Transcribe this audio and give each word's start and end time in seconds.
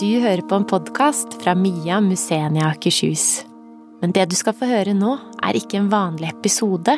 Du 0.00 0.08
hører 0.22 0.40
på 0.48 0.56
en 0.56 0.64
podkast 0.64 1.34
fra 1.42 1.52
Mia 1.58 1.98
Musenia 2.00 2.70
Akershus. 2.70 3.42
Men 4.00 4.14
det 4.16 4.24
du 4.30 4.36
skal 4.38 4.54
få 4.56 4.64
høre 4.70 4.94
nå, 4.96 5.18
er 5.44 5.58
ikke 5.58 5.76
en 5.82 5.90
vanlig 5.92 6.30
episode, 6.30 6.94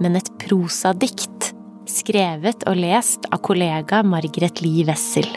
men 0.00 0.16
et 0.16 0.30
prosadikt. 0.40 1.50
Skrevet 1.88 2.64
og 2.70 2.80
lest 2.80 3.28
av 3.28 3.42
kollega 3.44 4.00
Margaret 4.00 4.62
Lie 4.64 4.86
Wessel. 4.88 5.28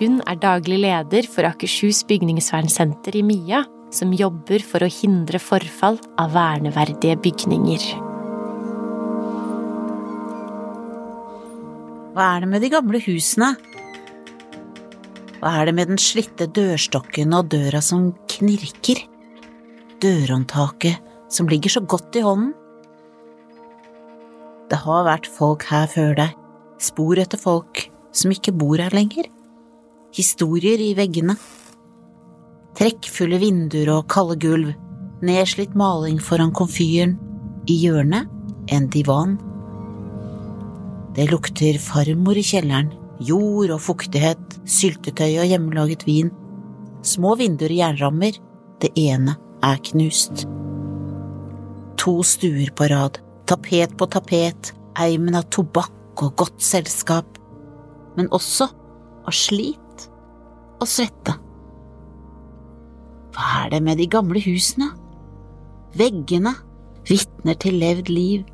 Hun 0.00 0.18
er 0.24 0.40
daglig 0.40 0.80
leder 0.86 1.28
for 1.28 1.44
Akershus 1.50 2.06
bygningsvernsenter 2.08 3.20
i 3.20 3.26
Mia, 3.28 3.66
som 3.92 4.16
jobber 4.16 4.64
for 4.64 4.80
å 4.80 4.92
hindre 4.92 5.42
forfall 5.42 6.00
av 6.16 6.32
verneverdige 6.38 7.20
bygninger. 7.20 7.90
Hva 12.16 12.32
er 12.32 12.46
det 12.46 12.54
med 12.56 12.64
de 12.64 12.72
gamle 12.72 13.04
husene? 13.04 13.58
Hva 15.38 15.52
er 15.60 15.68
det 15.68 15.74
med 15.78 15.90
den 15.92 16.00
slitte 16.02 16.48
dørstokken 16.50 17.34
og 17.36 17.52
døra 17.52 17.78
som 17.84 18.10
knirker? 18.32 19.04
Dørhåndtaket 20.02 20.98
som 21.30 21.46
ligger 21.50 21.76
så 21.76 21.82
godt 21.86 22.16
i 22.18 22.24
hånden? 22.24 22.54
Det 24.68 24.80
har 24.82 25.06
vært 25.06 25.28
folk 25.30 25.64
her 25.70 25.86
før 25.88 26.16
deg, 26.18 26.34
spor 26.82 27.20
etter 27.22 27.40
folk 27.40 27.86
som 28.12 28.34
ikke 28.34 28.52
bor 28.58 28.82
her 28.82 28.92
lenger, 28.92 29.30
historier 30.16 30.82
i 30.82 30.90
veggene, 30.98 31.38
trekkfulle 32.78 33.38
vinduer 33.40 33.88
og 33.94 34.08
kalde 34.12 34.36
gulv, 34.42 34.74
nedslitt 35.24 35.78
maling 35.78 36.18
foran 36.22 36.52
komfyren, 36.54 37.16
i 37.68 37.74
hjørnet 37.82 38.28
en 38.72 38.86
divan. 38.92 39.36
Det 41.16 41.26
lukter 41.30 41.78
farmor 41.82 42.38
i 42.38 42.44
kjelleren, 42.44 42.92
jord 43.24 43.72
og 43.74 43.82
fuktighet, 43.82 44.58
syltetøy 44.68 45.38
og 45.40 45.48
hjemmelaget 45.50 46.04
vin. 46.06 46.30
Små 47.06 47.34
vinduer 47.38 47.72
i 47.72 47.80
jernrammer, 47.80 48.38
det 48.82 48.92
ene 48.98 49.36
er 49.64 49.80
knust. 49.90 50.44
To 51.98 52.20
stuer 52.26 52.70
på 52.74 52.88
rad, 52.92 53.18
tapet 53.50 53.96
på 53.98 54.08
tapet, 54.10 54.72
eimen 54.98 55.38
av 55.38 55.48
tobakk 55.54 56.22
og 56.24 56.36
godt 56.38 56.62
selskap, 56.62 57.38
men 58.18 58.30
også 58.34 58.68
av 59.26 59.34
slit 59.34 60.08
og 60.78 60.86
svette. 60.90 61.34
Hva 63.34 63.50
er 63.64 63.74
det 63.74 63.82
med 63.86 64.00
de 64.00 64.08
gamle 64.10 64.42
husene? 64.42 64.90
Veggene 65.98 66.54
vitner 67.08 67.58
til 67.62 67.78
levd 67.80 68.10
liv 68.12 68.46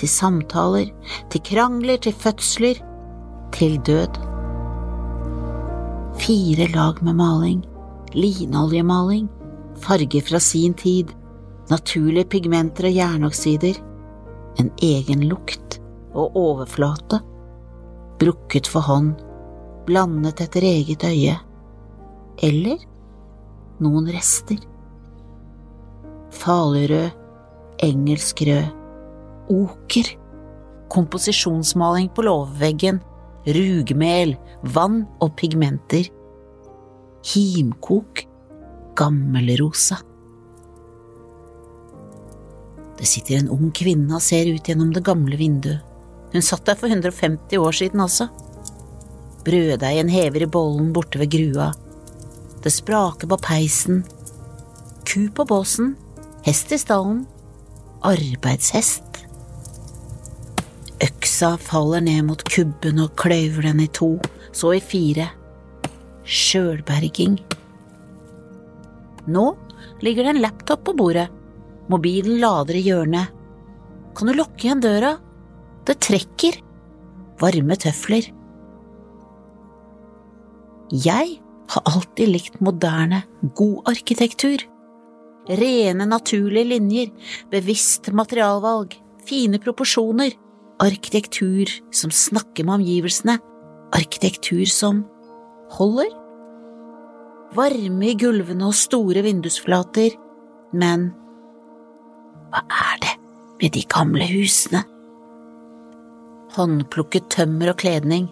til 0.00 0.08
samtaler, 0.08 0.88
til 1.30 1.42
krangler, 1.44 2.00
til 2.00 2.16
fødsler, 2.16 2.80
til 3.54 3.78
død. 3.86 4.18
Fire 6.20 6.66
lag 6.74 7.02
med 7.02 7.16
maling, 7.16 7.62
linoljemaling, 8.12 9.28
farge 9.80 10.20
fra 10.26 10.40
sin 10.40 10.74
tid, 10.74 11.12
naturlige 11.70 12.28
pigmenter 12.34 12.90
og 12.90 12.96
jernoksider, 12.96 13.78
en 14.58 14.70
egen 14.82 15.24
lukt 15.30 15.78
og 16.12 16.36
overflate, 16.36 17.20
brukket 18.20 18.68
for 18.68 18.84
hånd, 18.84 19.14
blandet 19.86 20.42
etter 20.44 20.66
eget 20.66 21.04
øye, 21.06 21.36
eller 22.42 22.82
noen 23.80 24.10
rester. 24.12 24.58
Falurød, 26.30 27.10
engelsk 27.82 28.42
rød, 28.46 28.66
oker, 29.50 30.10
komposisjonsmaling 30.90 32.10
på 32.14 32.26
låveveggen, 32.26 33.00
rugmel, 33.46 34.36
vann 34.62 35.04
og 35.22 35.34
pigmenter, 35.40 36.08
himkok, 37.32 38.24
gammelrosa. 38.98 40.00
Det 43.00 43.08
sitter 43.08 43.38
en 43.38 43.52
ung 43.52 43.70
kvinne 43.72 44.12
og 44.12 44.24
ser 44.24 44.50
ut 44.52 44.66
gjennom 44.66 44.92
det 44.92 45.04
gamle 45.06 45.38
vinduet. 45.40 45.80
Hun 46.30 46.44
satt 46.44 46.66
der 46.68 46.76
for 46.78 46.92
150 46.92 47.58
år 47.58 47.74
siden 47.74 48.02
også. 48.04 48.28
Brøddeigen 49.46 50.12
hever 50.12 50.44
i 50.44 50.50
bollen 50.52 50.92
borte 50.94 51.18
ved 51.18 51.32
grua. 51.32 51.70
Det 52.62 52.70
spraker 52.70 53.26
på 53.26 53.40
peisen. 53.40 54.04
Ku 55.08 55.30
på 55.34 55.46
båsen. 55.48 55.96
Hest 56.46 56.70
i 56.76 56.78
stallen. 56.78 57.24
Arbeidshest. 58.06 59.09
Øksa 61.00 61.54
faller 61.56 62.02
ned 62.04 62.26
mot 62.28 62.42
kubben 62.44 63.00
og 63.00 63.14
kløyver 63.20 63.64
den 63.70 63.80
i 63.80 63.88
to, 63.96 64.18
så 64.52 64.74
i 64.76 64.80
fire. 64.84 65.30
Sjølberging. 66.28 67.38
Nå 69.30 69.44
ligger 70.04 70.26
det 70.26 70.34
en 70.34 70.42
laptop 70.44 70.84
på 70.84 70.94
bordet. 70.98 71.30
Mobilen 71.90 72.36
lader 72.42 72.76
i 72.76 72.84
hjørnet. 72.84 73.32
Kan 74.16 74.28
du 74.28 74.36
lukke 74.36 74.66
igjen 74.66 74.82
døra? 74.84 75.14
Det 75.88 75.96
trekker. 76.04 76.60
Varme 77.40 77.78
tøfler. 77.80 78.28
Jeg 80.90 81.40
har 81.70 81.88
alltid 81.88 82.28
likt 82.28 82.60
moderne, 82.60 83.22
god 83.56 83.88
arkitektur. 83.94 84.66
Rene, 85.48 86.04
naturlige 86.04 86.68
linjer, 86.74 87.10
bevisst 87.50 88.10
materialvalg, 88.12 88.92
fine 89.24 89.60
proporsjoner 89.62 90.34
arkitektur 90.80 91.68
som 91.92 92.12
snakker 92.12 92.64
med 92.64 92.80
omgivelsene, 92.80 93.36
arkitektur 93.96 94.64
som 94.70 95.04
holder. 95.76 96.08
Varme 97.56 98.12
i 98.12 98.16
gulvene 98.18 98.68
og 98.70 98.76
store 98.78 99.24
vindusflater, 99.26 100.14
men 100.72 101.10
hva 102.50 102.62
er 102.64 103.02
det 103.02 103.14
med 103.60 103.74
de 103.76 103.82
gamle 103.90 104.26
husene? 104.30 104.84
Håndplukket 106.56 107.28
tømmer 107.30 107.74
og 107.74 107.80
kledning, 107.82 108.30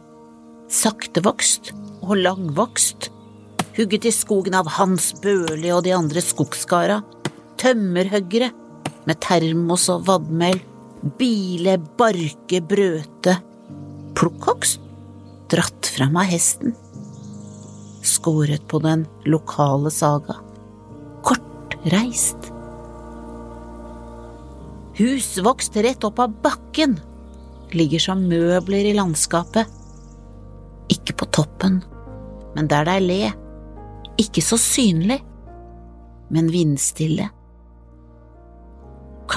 saktevokst 0.73 1.73
og 2.07 2.17
langvokst, 2.23 3.11
hugget 3.77 4.09
i 4.09 4.15
skogen 4.15 4.57
av 4.59 4.71
Hans 4.79 5.13
Børli 5.23 5.71
og 5.75 5.85
de 5.87 5.95
andre 5.95 6.23
skogskara, 6.25 7.03
tømmerhuggere 7.59 8.51
med 9.07 9.21
termos 9.23 9.87
og 9.93 10.07
vadmel, 10.09 10.59
bile, 11.19 11.77
barke, 11.99 12.61
brøte, 12.65 13.37
plukkhogst, 14.19 14.83
dratt 15.49 15.91
fram 15.95 16.19
av 16.19 16.29
hesten, 16.29 16.75
skåret 18.05 18.65
på 18.69 18.81
den 18.85 19.07
lokale 19.29 19.93
saga, 19.95 20.39
kortreist. 21.27 22.51
Hus 24.99 25.31
vokst 25.45 25.79
rett 25.79 26.05
opp 26.05 26.19
av 26.25 26.35
bakken, 26.43 26.99
ligger 27.71 28.03
som 28.03 28.27
møbler 28.27 28.91
i 28.91 28.97
landskapet, 28.99 29.71
ikke 30.91 31.15
på 31.21 31.31
toppen, 31.37 31.83
men 32.57 32.69
der 32.71 32.89
det 32.89 32.99
er 32.99 33.07
le, 33.07 33.33
ikke 34.19 34.43
så 34.43 34.59
synlig, 34.59 35.21
men 36.35 36.51
vindstille. 36.53 37.29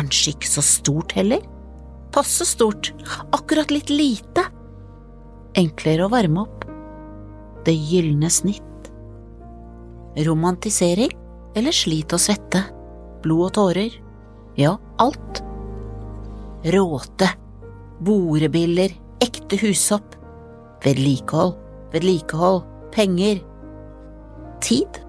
Kanskje 0.02 0.34
ikke 0.34 0.50
så 0.50 0.64
stort 0.66 1.14
heller? 1.14 1.44
Passe 2.12 2.46
stort, 2.50 2.90
akkurat 3.36 3.70
litt 3.70 3.92
lite. 3.94 4.48
Enklere 5.60 6.08
å 6.08 6.10
varme 6.10 6.42
opp. 6.42 6.66
Det 7.68 7.76
gylne 7.76 8.32
snitt. 8.34 8.90
Romantisering 10.26 11.14
eller 11.54 11.76
slit 11.76 12.16
og 12.18 12.24
svette. 12.24 12.64
Blod 13.22 13.52
og 13.52 13.54
tårer. 13.60 13.94
Ja, 14.58 14.74
alt. 14.98 15.44
Råte. 16.74 17.30
Borebiller. 18.02 18.98
Ekte 19.22 19.62
hushopp. 19.62 20.18
Vedlikehold. 20.82 21.54
Vedlikehold. 21.94 22.66
Penger. 22.96 23.46
Tid. 24.66 25.04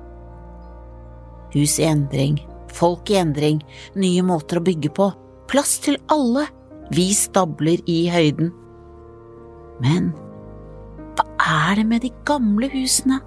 Hus 1.56 1.80
i 1.80 1.88
endring. 1.88 2.42
Folk 2.72 3.10
i 3.12 3.18
endring. 3.20 3.60
Nye 3.98 4.24
måter 4.26 4.60
å 4.60 4.64
bygge 4.64 4.92
på. 4.96 5.10
Plass 5.50 5.76
til 5.84 5.98
alle 6.12 6.46
vi 6.92 7.10
stabler 7.16 7.80
i 7.88 8.04
høyden. 8.12 8.52
Men 9.82 10.12
hva 11.16 11.26
er 11.68 11.80
det 11.80 11.86
med 11.88 12.04
de 12.04 12.10
gamle 12.28 12.68
husene? 12.72 13.20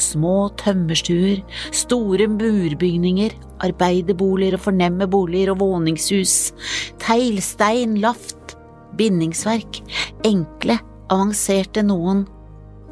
Små 0.00 0.48
tømmerstuer, 0.58 1.42
store 1.74 2.26
murbygninger, 2.30 3.34
arbeiderboliger 3.62 4.56
og 4.58 4.64
fornemme 4.64 5.06
boliger 5.10 5.52
og 5.52 5.60
våningshus, 5.62 6.50
teglstein, 7.02 8.00
laft, 8.02 8.56
bindingsverk, 8.98 9.78
enkle, 10.26 10.80
avanserte 11.14 11.84
noen, 11.86 12.24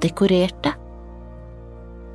dekorerte. 0.02 0.76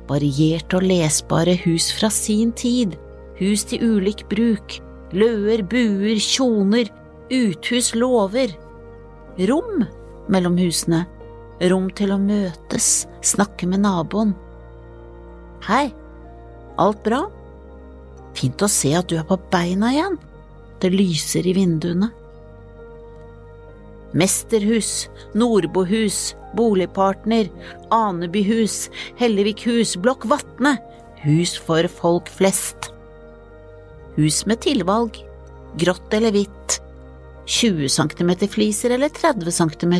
Varierte 0.08 0.80
og 0.80 0.88
lesbare 0.88 1.58
hus 1.66 1.90
fra 1.92 2.08
sin 2.12 2.54
tid, 2.56 2.96
hus 3.38 3.64
til 3.70 3.84
ulik 3.96 4.24
bruk, 4.30 4.78
løer, 5.14 5.62
buer, 5.62 6.18
kjoner, 6.22 6.90
uthus 7.32 7.94
låver, 7.94 8.52
rom 9.48 9.84
mellom 10.28 10.58
husene, 10.58 11.04
rom 11.70 11.88
til 11.96 12.12
å 12.14 12.20
møtes, 12.20 13.06
snakke 13.24 13.68
med 13.70 13.84
naboen. 13.86 14.34
Hei, 15.66 15.88
alt 16.78 17.02
bra? 17.06 17.24
Fint 18.38 18.62
å 18.62 18.70
se 18.70 18.92
at 18.94 19.08
du 19.10 19.16
er 19.18 19.26
på 19.26 19.38
beina 19.50 19.90
igjen. 19.94 20.18
Det 20.78 20.92
lyser 20.94 21.46
i 21.48 21.56
vinduene. 21.56 22.12
Mesterhus, 24.14 25.08
Nordbohus, 25.36 26.36
Boligpartner, 26.56 27.50
Anebyhus, 27.92 28.86
Hellevikhus, 29.18 29.96
Blokk 30.00 30.24
Vatne, 30.30 30.78
hus 31.24 31.56
for 31.58 31.90
folk 31.98 32.30
flest. 32.32 32.92
Hus 34.18 34.42
med 34.50 34.58
tilvalg, 34.64 35.14
grått 35.78 36.14
eller 36.16 36.34
hvitt, 36.34 36.80
20 37.46 37.88
cm 37.88 38.32
fliser 38.50 38.90
eller 38.96 39.12
30 39.14 39.52
cm, 39.54 39.94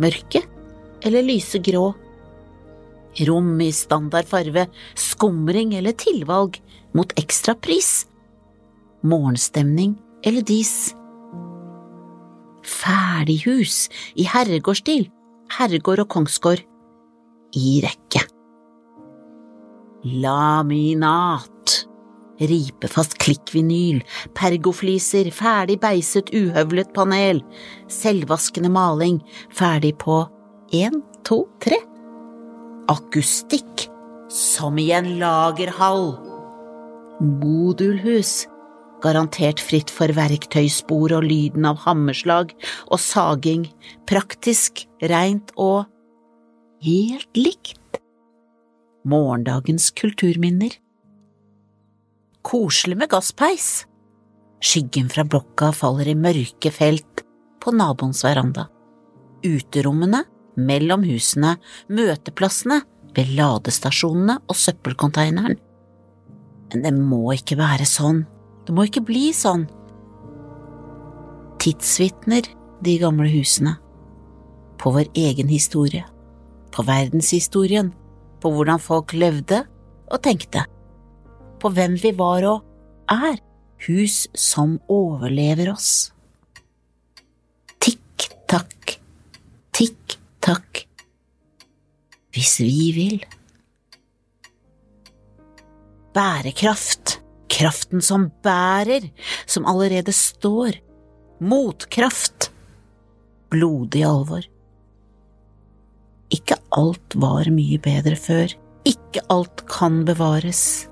mørke 0.00 0.40
eller 1.04 1.26
lyse 1.26 1.60
grå, 1.60 1.90
rom 3.28 3.50
i 3.60 3.68
standard 3.72 4.28
farve, 4.28 4.66
skumring 4.96 5.74
eller 5.76 5.92
tilvalg 5.92 6.56
mot 6.96 7.12
ekstrapris, 7.20 8.06
morgenstemning 9.04 9.98
eller 10.24 10.46
dis. 10.48 10.94
Ferdighus 12.66 13.90
i 14.16 14.24
herregårdsstil, 14.26 15.10
herregård 15.58 16.06
og 16.06 16.08
kongsgård, 16.16 16.64
i 17.56 17.76
rekke. 17.84 18.24
Laminat 20.24 21.52
Ripefast 22.36 23.16
klikkvinyl, 23.22 24.02
pergofliser, 24.36 25.30
ferdig 25.32 25.78
beiset 25.80 26.32
uhøvlet 26.36 26.92
panel, 26.96 27.40
selvvaskende 27.88 28.70
maling, 28.72 29.22
ferdig 29.56 29.94
på 30.02 30.20
én, 30.76 31.00
to, 31.24 31.46
tre. 31.64 31.78
Akustikk, 32.92 33.88
som 34.28 34.76
i 34.78 34.90
en 34.94 35.16
lagerhall. 35.22 36.12
Modulhus, 37.24 38.44
garantert 39.00 39.60
fritt 39.62 39.90
for 39.92 40.12
verktøyspor 40.16 41.16
og 41.16 41.24
lyden 41.24 41.64
av 41.68 41.80
hammerslag 41.86 42.52
og 42.90 43.00
saging, 43.00 43.64
praktisk, 44.08 44.84
reint 45.00 45.54
og 45.56 45.86
helt 46.84 47.30
likt. 47.38 48.02
Morgendagens 49.06 49.92
kulturminner 49.96 50.74
koselig 52.46 52.98
med 53.00 53.10
gasspeis. 53.10 53.86
Skyggen 54.62 55.10
fra 55.12 55.24
blokka 55.26 55.72
faller 55.74 56.08
i 56.10 56.16
mørke 56.18 56.72
felt 56.72 57.24
på 57.62 57.74
naboens 57.74 58.22
veranda. 58.24 58.68
Uterommene, 59.44 60.22
mellom 60.56 61.04
husene, 61.06 61.56
møteplassene, 61.92 62.80
ved 63.16 63.32
ladestasjonene 63.36 64.38
og 64.44 64.58
søppelkonteineren. 64.60 65.56
Men 66.72 66.84
det 66.84 66.92
må 66.96 67.22
ikke 67.32 67.58
være 67.58 67.86
sånn, 67.88 68.24
det 68.66 68.74
må 68.76 68.86
ikke 68.88 69.04
bli 69.08 69.30
sånn. 69.36 69.64
Tidsvitner, 71.62 72.46
de 72.84 72.96
gamle 73.00 73.28
husene. 73.32 73.76
På 74.76 74.92
vår 74.92 75.08
egen 75.16 75.48
historie. 75.48 76.04
På 76.74 76.84
verdenshistorien. 76.86 77.90
På 78.42 78.52
hvordan 78.52 78.82
folk 78.82 79.14
levde 79.16 79.62
og 80.12 80.20
tenkte 80.22 80.66
på 81.66 81.72
hvem 81.74 81.96
vi 81.98 82.12
var 82.14 82.46
og 82.46 83.10
er, 83.10 83.40
hus 83.88 84.26
som 84.38 84.76
overlever 84.92 85.72
oss. 85.72 86.12
Tikk-takk, 87.82 88.94
tikk-takk, 89.74 90.84
hvis 92.36 92.54
vi 92.62 92.86
vil. 92.94 93.18
Bærekraft, 96.14 97.18
kraften 97.50 98.04
som 98.04 98.30
bærer, 98.46 99.10
som 99.50 99.66
allerede 99.66 100.14
står, 100.14 100.78
motkraft, 101.42 102.52
blodig 103.50 104.06
alvor. 104.06 104.46
Ikke 106.30 106.62
alt 106.78 107.18
var 107.18 107.50
mye 107.50 107.82
bedre 107.82 108.14
før, 108.18 108.54
ikke 108.86 109.26
alt 109.34 109.66
kan 109.66 110.04
bevares 110.06 110.86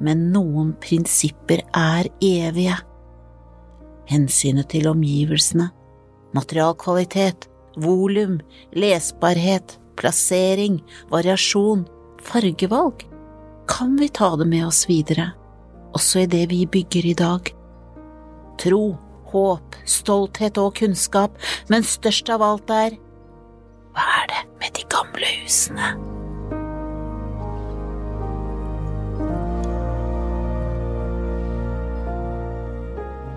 men 0.00 0.30
noen 0.34 0.72
prinsipper 0.82 1.62
er 1.76 2.08
evige. 2.24 2.76
Hensynet 4.10 4.70
til 4.72 4.88
omgivelsene, 4.90 5.68
materialkvalitet, 6.34 7.46
volum, 7.80 8.40
lesbarhet, 8.74 9.76
plassering, 10.00 10.80
variasjon, 11.12 11.84
fargevalg. 12.24 13.04
Kan 13.70 13.94
vi 14.00 14.08
ta 14.08 14.32
det 14.40 14.48
med 14.50 14.66
oss 14.66 14.86
videre, 14.90 15.30
også 15.94 16.24
i 16.24 16.30
det 16.30 16.46
vi 16.50 16.64
bygger 16.66 17.12
i 17.12 17.14
dag? 17.14 17.52
Tro, 18.60 18.84
håp, 19.30 19.78
stolthet 19.86 20.58
og 20.58 20.74
kunnskap, 20.80 21.38
men 21.70 21.86
størst 21.86 22.32
av 22.34 22.42
alt 22.44 22.74
er 22.74 22.98
hva 23.90 24.06
er 24.20 24.26
det 24.30 24.42
med 24.60 24.74
de 24.78 24.86
gamle 24.90 25.34
husene? 25.42 26.19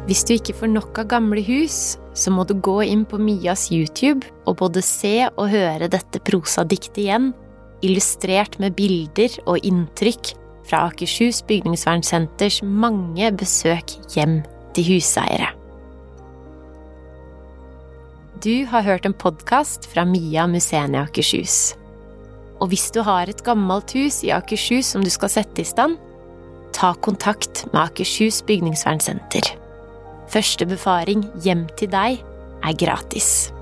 Hvis 0.03 0.25
du 0.27 0.33
ikke 0.35 0.55
får 0.57 0.67
nok 0.67 0.97
av 0.99 1.07
gamle 1.13 1.39
hus, 1.47 1.95
så 2.11 2.31
må 2.33 2.43
du 2.43 2.57
gå 2.59 2.81
inn 2.83 3.05
på 3.07 3.15
Mias 3.23 3.69
YouTube 3.71 4.27
og 4.43 4.57
både 4.59 4.83
se 4.83 5.29
og 5.29 5.47
høre 5.53 5.87
dette 5.87 6.19
prosadiktet 6.27 7.05
igjen, 7.05 7.29
illustrert 7.83 8.57
med 8.59 8.75
bilder 8.75 9.37
og 9.47 9.63
inntrykk 9.63 10.33
fra 10.67 10.89
Akershus 10.89 11.39
bygningsvernsenters 11.47 12.59
mange 12.67 13.31
besøk 13.39 13.95
hjem 14.11 14.41
til 14.75 14.89
huseiere. 14.91 15.53
Du 18.43 18.67
har 18.67 18.83
hørt 18.83 19.07
en 19.07 19.15
podkast 19.15 19.87
fra 19.87 20.03
Mia 20.03 20.49
Museene 20.51 21.05
Akershus. 21.07 21.77
Og 22.59 22.73
hvis 22.75 22.89
du 22.91 22.99
har 23.07 23.31
et 23.31 23.43
gammelt 23.47 23.95
hus 23.95 24.19
i 24.27 24.35
Akershus 24.35 24.91
som 24.91 25.03
du 25.03 25.11
skal 25.11 25.31
sette 25.31 25.63
i 25.63 25.67
stand, 25.67 25.95
ta 26.75 26.91
kontakt 26.99 27.69
med 27.71 27.85
Akershus 27.87 28.43
bygningsvernsenter. 28.43 29.62
Første 30.31 30.65
befaring 30.69 31.25
hjem 31.43 31.67
til 31.77 31.91
deg 31.93 32.21
er 32.63 32.77
gratis. 32.79 33.52